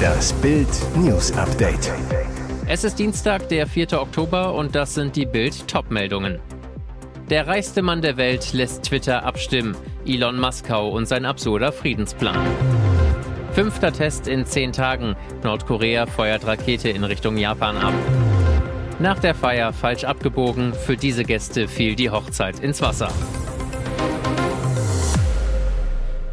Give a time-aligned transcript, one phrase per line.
[0.00, 1.92] Das Bild News Update.
[2.66, 4.00] Es ist Dienstag, der 4.
[4.00, 6.38] Oktober und das sind die Bild Topmeldungen.
[7.28, 9.76] Der reichste Mann der Welt lässt Twitter abstimmen.
[10.06, 12.38] Elon Muskau und sein absurder Friedensplan.
[13.52, 15.16] Fünfter Test in zehn Tagen.
[15.42, 17.94] Nordkorea feuert Rakete in Richtung Japan ab.
[18.98, 20.74] Nach der Feier falsch abgebogen.
[20.74, 23.10] Für diese Gäste fiel die Hochzeit ins Wasser.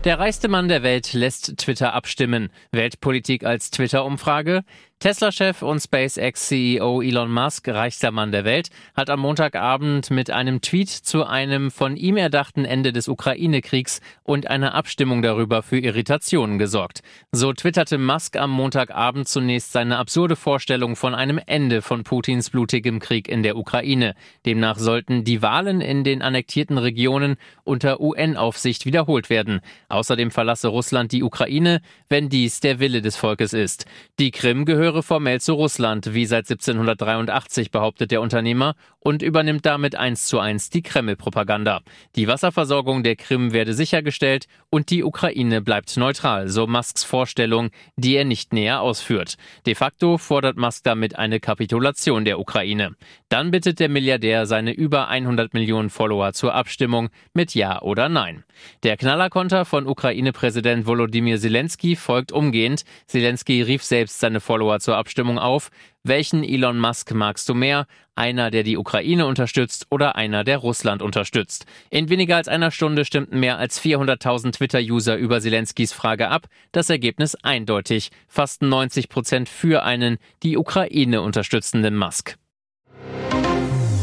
[0.07, 2.47] Der reichste Mann der Welt lässt Twitter abstimmen.
[2.71, 4.63] Weltpolitik als Twitter-Umfrage.
[4.99, 10.89] Tesla-Chef und SpaceX-CEO Elon Musk, reichster Mann der Welt, hat am Montagabend mit einem Tweet
[10.89, 17.01] zu einem von ihm erdachten Ende des Ukraine-Kriegs und einer Abstimmung darüber für Irritationen gesorgt.
[17.31, 22.99] So twitterte Musk am Montagabend zunächst seine absurde Vorstellung von einem Ende von Putins blutigem
[22.99, 24.15] Krieg in der Ukraine.
[24.47, 29.61] Demnach sollten die Wahlen in den annektierten Regionen unter UN-Aufsicht wiederholt werden.
[29.89, 33.85] Außerdem verlasse Russland die Ukraine, wenn dies der Wille des Volkes ist.
[34.17, 39.65] Die Krim gehört gehöre formell zu Russland, wie seit 1783 behauptet der Unternehmer, und übernimmt
[39.65, 41.81] damit eins zu eins die Kreml-Propaganda.
[42.15, 48.15] Die Wasserversorgung der Krim werde sichergestellt und die Ukraine bleibt neutral, so Musks Vorstellung, die
[48.15, 49.35] er nicht näher ausführt.
[49.65, 52.95] De facto fordert Musk damit eine Kapitulation der Ukraine.
[53.29, 58.43] Dann bittet der Milliardär seine über 100 Millionen Follower zur Abstimmung mit Ja oder Nein.
[58.83, 62.83] Der Knallerkonter von Ukraine-Präsident Volodymyr Zelensky folgt umgehend.
[63.05, 65.69] Zelensky rief selbst seine Follower zur Abstimmung auf.
[66.03, 67.85] Welchen Elon Musk magst du mehr?
[68.15, 71.65] Einer, der die Ukraine unterstützt oder einer, der Russland unterstützt?
[71.89, 76.47] In weniger als einer Stunde stimmten mehr als 400.000 Twitter-User über Zelenskys Frage ab.
[76.71, 78.09] Das Ergebnis eindeutig.
[78.27, 82.37] Fast 90 Prozent für einen die Ukraine unterstützenden Musk.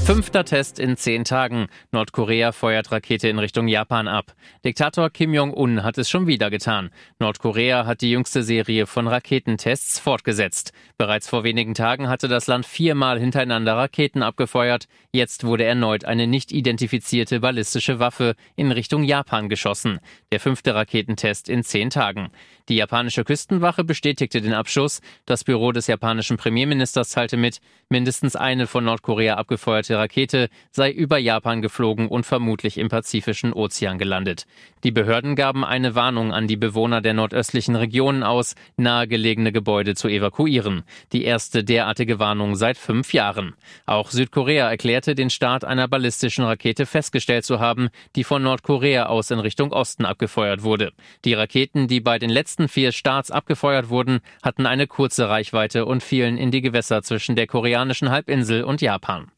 [0.05, 1.69] Fünfter Test in zehn Tagen.
[1.91, 4.35] Nordkorea feuert Rakete in Richtung Japan ab.
[4.63, 6.91] Diktator Kim Jong-un hat es schon wieder getan.
[7.21, 10.75] Nordkorea hat die jüngste Serie von Raketentests fortgesetzt.
[10.99, 14.89] Bereits vor wenigen Tagen hatte das Land viermal hintereinander Raketen abgefeuert.
[15.11, 20.01] Jetzt wurde erneut eine nicht identifizierte ballistische Waffe in Richtung Japan geschossen.
[20.31, 22.29] Der fünfte Raketentest in zehn Tagen.
[22.71, 25.03] Die japanische Küstenwache bestätigte den Abschuss.
[25.27, 27.61] Das Büro des japanischen Premierministers teilte mit,
[27.91, 33.99] mindestens eine von Nordkorea abgefeuerte Rakete sei über Japan geflogen und vermutlich im Pazifischen Ozean
[33.99, 34.47] gelandet.
[34.83, 40.09] Die Behörden gaben eine Warnung an die Bewohner der nordöstlichen Regionen aus, nahegelegene Gebäude zu
[40.09, 40.85] evakuieren.
[41.13, 43.55] Die erste derartige Warnung seit fünf Jahren.
[43.85, 49.31] Auch Südkorea erklärte, den Start einer ballistischen Rakete festgestellt zu haben, die von Nordkorea aus
[49.31, 50.93] in Richtung Osten abgefeuert wurde.
[51.27, 56.03] Die Raketen, die bei den letzten vier Starts abgefeuert wurden, hatten eine kurze Reichweite und
[56.03, 59.31] fielen in die Gewässer zwischen der koreanischen Halbinsel und Japan.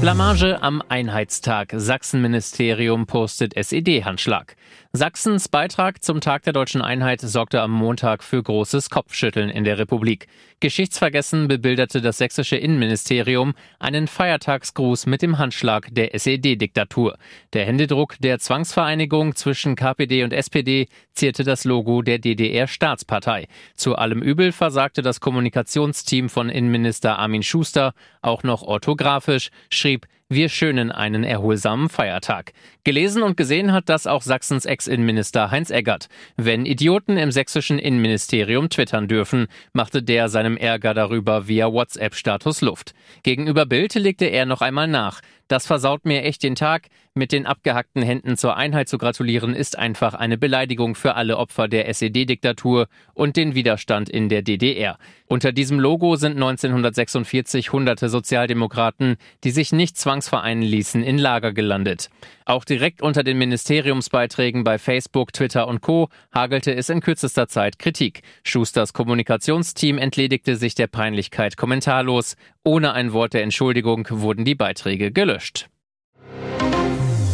[0.00, 1.72] Blamage am Einheitstag.
[1.74, 4.54] Sachsenministerium postet SED-Handschlag.
[4.96, 9.76] Sachsens Beitrag zum Tag der deutschen Einheit sorgte am Montag für großes Kopfschütteln in der
[9.76, 10.28] Republik.
[10.60, 17.18] Geschichtsvergessen bebilderte das sächsische Innenministerium einen Feiertagsgruß mit dem Handschlag der SED-Diktatur.
[17.54, 23.48] Der Händedruck der Zwangsvereinigung zwischen KPD und SPD zierte das Logo der DDR-Staatspartei.
[23.74, 30.48] Zu allem Übel versagte das Kommunikationsteam von Innenminister Armin Schuster auch noch orthografisch, schrieb wir
[30.48, 32.54] schönen einen erholsamen Feiertag.
[32.82, 36.08] Gelesen und gesehen hat das auch Sachsens Ex-Innenminister Heinz Eggert.
[36.36, 42.94] Wenn Idioten im sächsischen Innenministerium twittern dürfen, machte der seinem Ärger darüber via WhatsApp-Status Luft.
[43.22, 45.20] Gegenüber Bild legte er noch einmal nach.
[45.48, 46.88] Das versaut mir echt den Tag.
[47.14, 51.68] Mit den abgehackten Händen zur Einheit zu gratulieren ist einfach eine Beleidigung für alle Opfer
[51.68, 54.98] der SED-Diktatur und den Widerstand in der DDR.
[55.26, 62.10] Unter diesem Logo sind 1946 hunderte Sozialdemokraten, die sich nicht zwangsvereinen ließen, in Lager gelandet.
[62.46, 66.08] Auch direkt unter den Ministeriumsbeiträgen bei Facebook, Twitter und Co.
[66.32, 68.22] hagelte es in kürzester Zeit Kritik.
[68.42, 72.36] Schusters Kommunikationsteam entledigte sich der Peinlichkeit kommentarlos.
[72.66, 75.68] Ohne ein Wort der Entschuldigung wurden die Beiträge gelöscht.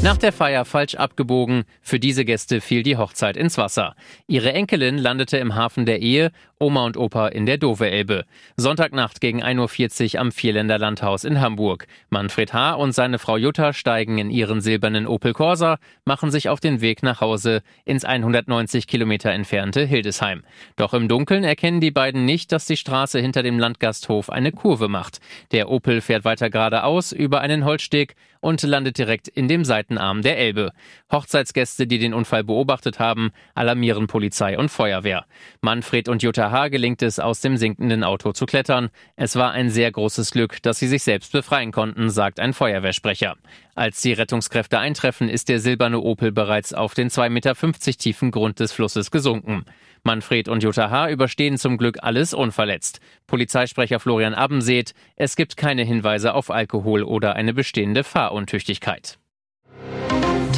[0.03, 3.95] Nach der Feier falsch abgebogen, für diese Gäste fiel die Hochzeit ins Wasser.
[4.27, 6.33] Ihre Enkelin landete im Hafen der Ehe,
[6.63, 8.27] Oma und Opa in der Dove-Elbe.
[8.55, 11.87] Sonntagnacht gegen 1.40 Uhr am Vierländer Landhaus in Hamburg.
[12.11, 12.75] Manfred H.
[12.75, 17.03] und seine Frau Jutta steigen in ihren silbernen Opel Corsa, machen sich auf den Weg
[17.03, 20.43] nach Hause ins 190 Kilometer entfernte Hildesheim.
[20.77, 24.89] Doch im Dunkeln erkennen die beiden nicht, dass die Straße hinter dem Landgasthof eine Kurve
[24.89, 25.21] macht.
[25.53, 30.39] Der Opel fährt weiter geradeaus über einen Holzsteg und landet direkt in dem Seitenarm der
[30.39, 30.73] Elbe.
[31.13, 35.27] Hochzeitsgäste, die den Unfall beobachtet haben, alarmieren Polizei und Feuerwehr.
[35.61, 36.69] Manfred und Jutta H.
[36.69, 38.91] gelingt es, aus dem sinkenden Auto zu klettern.
[39.17, 43.37] Es war ein sehr großes Glück, dass sie sich selbst befreien konnten, sagt ein Feuerwehrsprecher.
[43.75, 47.55] Als die Rettungskräfte eintreffen, ist der silberne Opel bereits auf den 2,50 Meter
[47.99, 49.65] tiefen Grund des Flusses gesunken.
[50.03, 51.11] Manfred und Jutta H.
[51.11, 53.01] überstehen zum Glück alles unverletzt.
[53.29, 59.20] Polizeisprecher Florian Abbenseht, es gibt keine Hinweise auf Alkohol oder eine bestehende Fahruntüchtigkeit.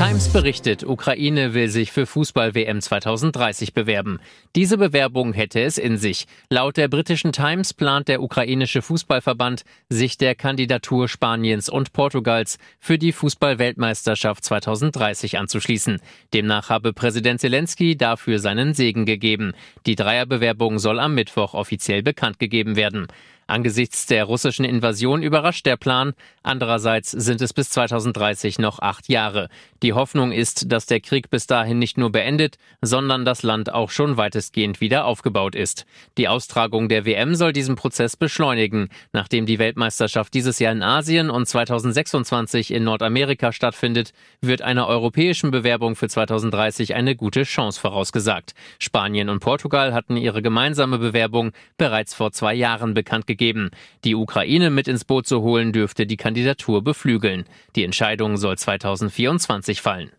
[0.04, 4.18] Times berichtet, Ukraine will sich für Fußball-WM 2030 bewerben.
[4.56, 6.26] Diese Bewerbung hätte es in sich.
[6.50, 12.98] Laut der britischen Times plant der ukrainische Fußballverband, sich der Kandidatur Spaniens und Portugals für
[12.98, 16.00] die Fußball-Weltmeisterschaft 2030 anzuschließen.
[16.34, 19.52] Demnach habe Präsident Zelensky dafür seinen Segen gegeben.
[19.86, 23.06] Die Dreierbewerbung soll am Mittwoch offiziell bekannt gegeben werden.
[23.46, 26.14] Angesichts der russischen Invasion überrascht der Plan.
[26.42, 29.48] Andererseits sind es bis 2030 noch acht Jahre.
[29.82, 33.90] Die Hoffnung ist, dass der Krieg bis dahin nicht nur beendet, sondern das Land auch
[33.90, 35.86] schon weitestgehend wieder aufgebaut ist.
[36.18, 38.88] Die Austragung der WM soll diesen Prozess beschleunigen.
[39.12, 45.50] Nachdem die Weltmeisterschaft dieses Jahr in Asien und 2026 in Nordamerika stattfindet, wird einer europäischen
[45.50, 48.54] Bewerbung für 2030 eine gute Chance vorausgesagt.
[48.78, 53.70] Spanien und Portugal hatten ihre gemeinsame Bewerbung bereits vor zwei Jahren bekannt gegeben.
[54.04, 57.44] Die Ukraine mit ins Boot zu holen, dürfte die Kandidatur beflügeln.
[57.76, 60.10] Die Entscheidung soll 2024 fallen.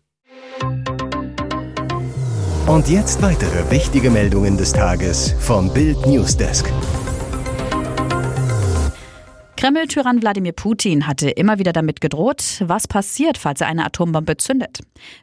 [2.66, 6.66] Und jetzt weitere wichtige Meldungen des Tages vom Bild Newsdesk.
[9.64, 14.80] Kreml-Tyrann Wladimir Putin hatte immer wieder damit gedroht, was passiert, falls er eine Atombombe zündet.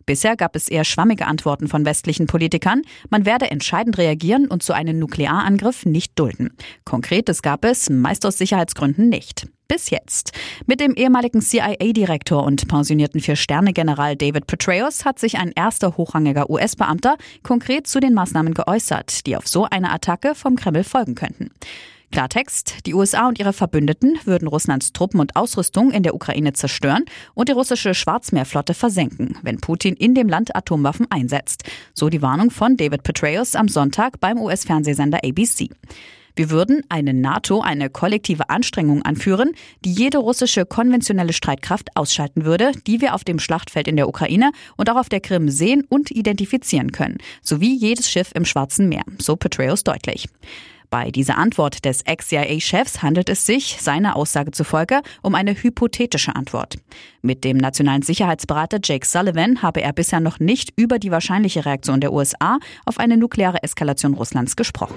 [0.08, 2.82] Bisher gab es eher schwammige Antworten von westlichen Politikern.
[3.12, 6.58] Man werde entscheidend reagieren und so einen Nuklearangriff nicht dulden.
[6.86, 9.48] Konkretes gab es, meist aus Sicherheitsgründen nicht.
[9.68, 10.32] Bis jetzt.
[10.66, 17.18] Mit dem ehemaligen CIA-Direktor und pensionierten Vier-Sterne-General David Petraeus hat sich ein erster hochrangiger US-Beamter
[17.44, 21.52] konkret zu den Maßnahmen geäußert, die auf so eine Attacke vom Kreml folgen könnten.
[22.12, 27.06] Klartext, die USA und ihre Verbündeten würden Russlands Truppen und Ausrüstung in der Ukraine zerstören
[27.34, 31.64] und die russische Schwarzmeerflotte versenken, wenn Putin in dem Land Atomwaffen einsetzt.
[31.94, 35.70] So die Warnung von David Petraeus am Sonntag beim US-Fernsehsender ABC.
[36.36, 39.52] Wir würden eine NATO, eine kollektive Anstrengung anführen,
[39.84, 44.52] die jede russische konventionelle Streitkraft ausschalten würde, die wir auf dem Schlachtfeld in der Ukraine
[44.78, 49.04] und auch auf der Krim sehen und identifizieren können, sowie jedes Schiff im Schwarzen Meer,
[49.20, 50.28] so Petraeus deutlich.
[50.92, 56.80] Bei dieser Antwort des Ex-CIA-Chefs handelt es sich, seiner Aussage zufolge, um eine hypothetische Antwort.
[57.22, 62.02] Mit dem nationalen Sicherheitsberater Jake Sullivan habe er bisher noch nicht über die wahrscheinliche Reaktion
[62.02, 64.96] der USA auf eine nukleare Eskalation Russlands gesprochen.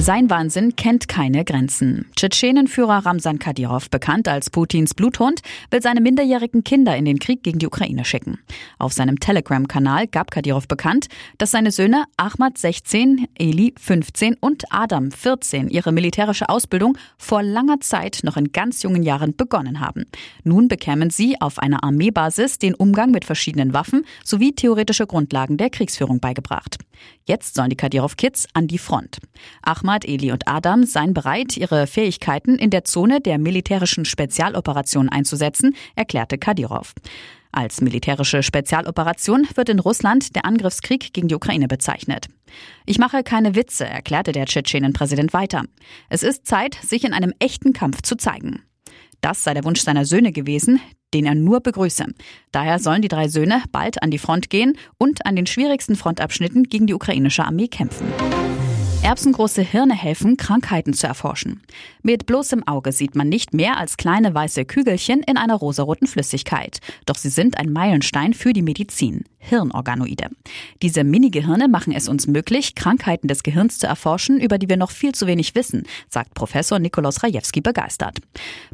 [0.00, 2.06] Sein Wahnsinn kennt keine Grenzen.
[2.14, 5.40] Tschetschenenführer Ramsan Kadyrov, bekannt als Putins Bluthund,
[5.72, 8.38] will seine minderjährigen Kinder in den Krieg gegen die Ukraine schicken.
[8.78, 11.08] Auf seinem Telegram-Kanal gab Kadyrov bekannt,
[11.38, 17.80] dass seine Söhne Ahmad 16, Eli 15 und Adam 14 ihre militärische Ausbildung vor langer
[17.80, 20.04] Zeit noch in ganz jungen Jahren begonnen haben.
[20.44, 25.70] Nun bekämen sie auf einer Armeebasis den Umgang mit verschiedenen Waffen sowie theoretische Grundlagen der
[25.70, 26.78] Kriegsführung beigebracht.
[27.24, 29.18] Jetzt sollen die Kadyrov-Kids an die Front.
[29.62, 35.74] Ahmad, Eli und Adam seien bereit, ihre Fähigkeiten in der Zone der militärischen Spezialoperation einzusetzen,
[35.94, 36.94] erklärte Kadyrov.
[37.50, 42.26] Als militärische Spezialoperation wird in Russland der Angriffskrieg gegen die Ukraine bezeichnet.
[42.84, 45.64] Ich mache keine Witze, erklärte der Tschetschenen-Präsident weiter.
[46.08, 48.62] Es ist Zeit, sich in einem echten Kampf zu zeigen.
[49.20, 50.80] Das sei der Wunsch seiner Söhne gewesen,
[51.14, 52.06] den er nur begrüße.
[52.52, 56.64] Daher sollen die drei Söhne bald an die Front gehen und an den schwierigsten Frontabschnitten
[56.64, 58.06] gegen die ukrainische Armee kämpfen.
[59.02, 61.62] Erbsengroße Hirne helfen, Krankheiten zu erforschen.
[62.02, 66.80] Mit bloßem Auge sieht man nicht mehr als kleine weiße Kügelchen in einer rosaroten Flüssigkeit.
[67.06, 69.24] Doch sie sind ein Meilenstein für die Medizin.
[69.38, 70.28] Hirnorganoide.
[70.82, 74.90] Diese Mini-Gehirne machen es uns möglich, Krankheiten des Gehirns zu erforschen, über die wir noch
[74.90, 78.18] viel zu wenig wissen, sagt Professor Nikolaus Rajewski begeistert.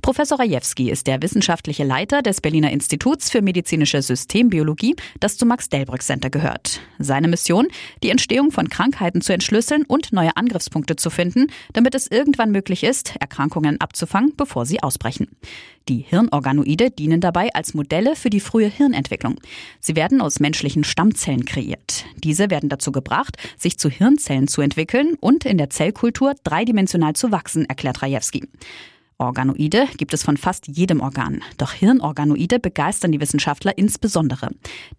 [0.03, 6.03] Professor Rajewski ist der wissenschaftliche Leiter des Berliner Instituts für medizinische Systembiologie, das zum Max-Delbrück
[6.03, 6.81] Center gehört.
[6.99, 7.69] Seine Mission,
[8.03, 12.85] die Entstehung von Krankheiten zu entschlüsseln und neue Angriffspunkte zu finden, damit es irgendwann möglich
[12.85, 15.29] ist, Erkrankungen abzufangen, bevor sie ausbrechen.
[15.89, 19.37] Die Hirnorganoide dienen dabei als Modelle für die frühe Hirnentwicklung.
[19.81, 22.05] Sie werden aus menschlichen Stammzellen kreiert.
[22.15, 27.33] Diese werden dazu gebracht, sich zu Hirnzellen zu entwickeln und in der Zellkultur dreidimensional zu
[27.33, 28.45] wachsen, erklärt Rajewski.
[29.19, 31.43] Organoide gibt es von fast jedem Organ.
[31.59, 34.51] Doch Hirnorganoide begeistern die Wissenschaftler insbesondere.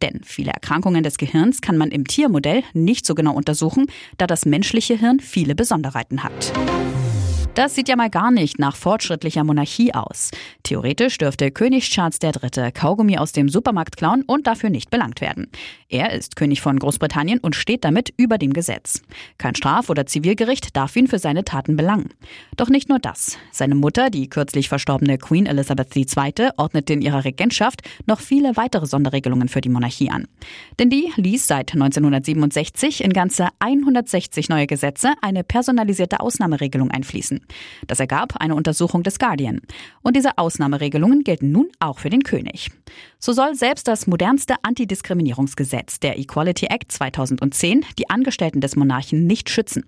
[0.01, 3.85] Denn viele Erkrankungen des Gehirns kann man im Tiermodell nicht so genau untersuchen,
[4.17, 6.51] da das menschliche Hirn viele Besonderheiten hat.
[7.55, 10.31] Das sieht ja mal gar nicht nach fortschrittlicher Monarchie aus.
[10.63, 12.73] Theoretisch dürfte König Charles III.
[12.73, 15.47] Kaugummi aus dem Supermarkt klauen und dafür nicht belangt werden.
[15.87, 19.01] Er ist König von Großbritannien und steht damit über dem Gesetz.
[19.37, 22.09] Kein Straf- oder Zivilgericht darf ihn für seine Taten belangen.
[22.57, 23.37] Doch nicht nur das.
[23.53, 28.85] Seine Mutter, die kürzlich verstorbene Queen Elizabeth II., ordnete in ihrer Regentschaft noch viele weitere
[28.85, 30.27] Sonderregelungen für die Monarchie an.
[30.77, 37.44] Denn die ließ seit 1967 in ganze 160 neue Gesetze eine personalisierte Ausnahmeregelung einfließen.
[37.87, 39.61] Das ergab eine Untersuchung des Guardian.
[40.01, 42.71] Und diese Ausnahmeregelungen gelten nun auch für den König.
[43.19, 49.49] So soll selbst das modernste Antidiskriminierungsgesetz, der Equality Act 2010, die Angestellten des Monarchen nicht
[49.49, 49.85] schützen.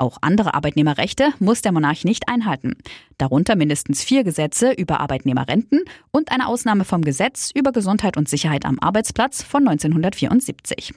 [0.00, 2.78] Auch andere Arbeitnehmerrechte muss der Monarch nicht einhalten.
[3.18, 8.64] Darunter mindestens vier Gesetze über Arbeitnehmerrenten und eine Ausnahme vom Gesetz über Gesundheit und Sicherheit
[8.64, 10.94] am Arbeitsplatz von 1974.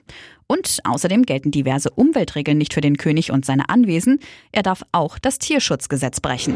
[0.47, 4.19] Und außerdem gelten diverse Umweltregeln nicht für den König und seine Anwesen.
[4.53, 6.55] Er darf auch das Tierschutzgesetz brechen.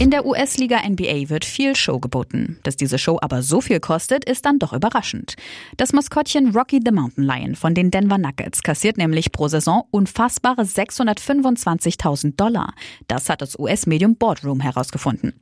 [0.00, 2.58] In der US-Liga NBA wird viel Show geboten.
[2.62, 5.36] Dass diese Show aber so viel kostet, ist dann doch überraschend.
[5.76, 10.62] Das Maskottchen Rocky the Mountain Lion von den Denver Nuggets kassiert nämlich pro Saison unfassbare
[10.62, 12.72] 625.000 Dollar.
[13.08, 15.34] Das hat das US-Medium Boardroom herausgefunden.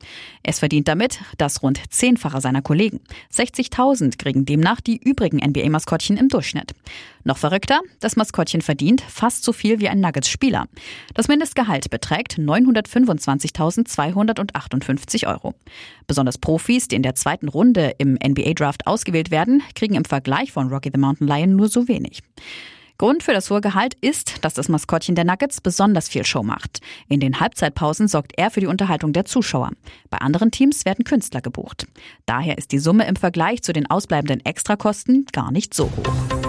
[0.43, 2.99] Es verdient damit das rund zehnfache seiner Kollegen.
[3.33, 6.73] 60.000 kriegen demnach die übrigen NBA-Maskottchen im Durchschnitt.
[7.23, 10.67] Noch verrückter, das Maskottchen verdient fast so viel wie ein Nuggets-Spieler.
[11.13, 15.55] Das Mindestgehalt beträgt 925.258 Euro.
[16.07, 20.69] Besonders Profis, die in der zweiten Runde im NBA-Draft ausgewählt werden, kriegen im Vergleich von
[20.69, 22.21] Rocky the Mountain Lion nur so wenig.
[22.99, 26.81] Grund für das hohe Gehalt ist, dass das Maskottchen der Nuggets besonders viel Show macht.
[27.07, 29.71] In den Halbzeitpausen sorgt er für die Unterhaltung der Zuschauer.
[30.09, 31.87] Bei anderen Teams werden Künstler gebucht.
[32.25, 36.48] Daher ist die Summe im Vergleich zu den ausbleibenden Extrakosten gar nicht so hoch.